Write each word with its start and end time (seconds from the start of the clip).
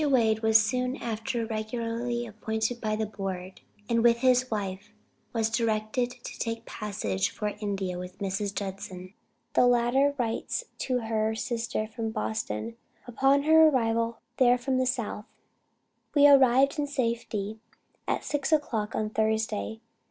Wade 0.03 0.39
was 0.41 0.59
soon 0.59 0.97
after 0.97 1.45
regularly 1.45 2.25
appointed 2.25 2.81
by 2.81 2.95
the 2.95 3.05
Board, 3.05 3.61
and 3.87 4.01
with 4.03 4.17
his 4.21 4.49
wife, 4.49 4.89
was 5.31 5.47
directed 5.47 6.09
to 6.23 6.39
take 6.39 6.65
passage 6.65 7.29
for 7.29 7.49
India 7.59 7.99
with 7.99 8.17
Mrs. 8.17 8.51
Judson. 8.51 9.13
The 9.53 9.67
latter 9.67 10.15
writes 10.17 10.63
to 10.79 11.01
her 11.01 11.35
sister 11.35 11.85
from 11.85 12.09
Boston, 12.09 12.77
upon 13.05 13.43
her 13.43 13.67
arrival 13.67 14.17
there 14.37 14.57
from 14.57 14.79
the 14.79 14.87
South, 14.87 15.25
"We 16.15 16.27
arrived 16.27 16.79
in 16.79 16.87
safety 16.87 17.59
at 18.07 18.23
six 18.23 18.51
o'clock 18.51 18.95
on 18.95 19.11
Thursday. 19.11 19.81